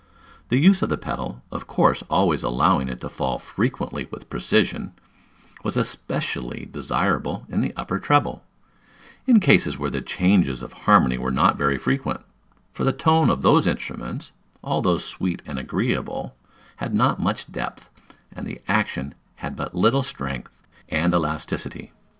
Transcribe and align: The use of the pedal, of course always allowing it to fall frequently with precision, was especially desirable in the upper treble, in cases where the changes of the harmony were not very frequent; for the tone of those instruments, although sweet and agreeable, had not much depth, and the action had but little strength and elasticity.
The 0.49 0.57
use 0.57 0.81
of 0.81 0.89
the 0.89 0.97
pedal, 0.97 1.43
of 1.51 1.67
course 1.67 2.01
always 2.09 2.41
allowing 2.41 2.89
it 2.89 2.99
to 3.01 3.07
fall 3.09 3.37
frequently 3.37 4.07
with 4.09 4.31
precision, 4.31 4.93
was 5.63 5.77
especially 5.77 6.65
desirable 6.65 7.45
in 7.49 7.61
the 7.61 7.71
upper 7.75 7.99
treble, 7.99 8.43
in 9.27 9.39
cases 9.39 9.77
where 9.77 9.91
the 9.91 10.01
changes 10.01 10.63
of 10.63 10.71
the 10.71 10.75
harmony 10.77 11.19
were 11.19 11.29
not 11.29 11.55
very 11.55 11.77
frequent; 11.77 12.21
for 12.73 12.83
the 12.83 12.91
tone 12.91 13.29
of 13.29 13.43
those 13.43 13.67
instruments, 13.67 14.31
although 14.63 14.97
sweet 14.97 15.43
and 15.45 15.59
agreeable, 15.59 16.35
had 16.77 16.95
not 16.95 17.19
much 17.19 17.51
depth, 17.51 17.87
and 18.33 18.47
the 18.47 18.59
action 18.67 19.13
had 19.35 19.55
but 19.55 19.75
little 19.75 20.01
strength 20.01 20.63
and 20.89 21.13
elasticity. 21.13 21.91